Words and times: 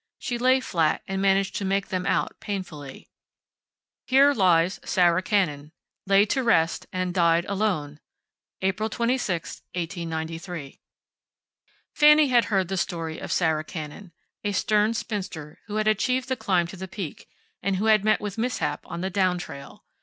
She 0.17 0.39
lay 0.39 0.59
flat 0.59 1.03
and 1.07 1.21
managed 1.21 1.53
to 1.57 1.63
make 1.63 1.89
them 1.89 2.07
out 2.07 2.39
painfully. 2.39 3.07
"Here 4.07 4.33
lies 4.33 4.79
Sarah 4.83 5.21
Cannon. 5.21 5.73
Lay 6.07 6.25
to 6.25 6.41
rest, 6.41 6.87
and 6.91 7.13
died 7.13 7.45
alone, 7.45 7.99
April 8.63 8.89
26, 8.89 9.61
1893." 9.75 10.79
Fanny 11.93 12.29
had 12.29 12.45
heard 12.45 12.67
the 12.69 12.77
story 12.77 13.19
of 13.19 13.31
Sarah 13.31 13.63
Cannon, 13.63 14.11
a 14.43 14.53
stern 14.53 14.95
spinster 14.95 15.59
who 15.67 15.75
had 15.75 15.87
achieved 15.87 16.29
the 16.29 16.35
climb 16.35 16.65
to 16.65 16.75
the 16.75 16.87
Peak, 16.87 17.27
and 17.61 17.75
who 17.75 17.85
had 17.85 18.03
met 18.03 18.19
with 18.19 18.39
mishap 18.39 18.81
on 18.87 19.01
the 19.01 19.11
down 19.11 19.37
trail. 19.37 19.85